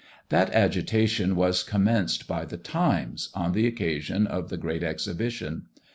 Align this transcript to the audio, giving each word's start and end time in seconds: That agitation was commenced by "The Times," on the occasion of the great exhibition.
That 0.29 0.51
agitation 0.51 1.35
was 1.35 1.61
commenced 1.61 2.27
by 2.27 2.45
"The 2.45 2.57
Times," 2.57 3.29
on 3.35 3.51
the 3.51 3.67
occasion 3.67 4.25
of 4.25 4.49
the 4.49 4.57
great 4.57 4.81
exhibition. 4.83 5.67